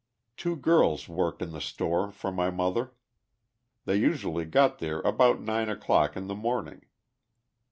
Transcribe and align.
Two 0.35 0.55
girls 0.55 1.07
worked 1.07 1.43
in 1.43 1.51
the 1.51 1.61
store 1.61 2.09
for 2.11 2.31
ray 2.31 2.49
mother. 2.49 2.95
They 3.85 3.97
usually 3.97 4.45
got 4.45 4.79
there 4.79 4.99
about 5.01 5.41
9 5.41 5.69
o'clock 5.69 6.17
in 6.17 6.25
the 6.25 6.33
morn 6.33 6.67
ing. 6.69 6.81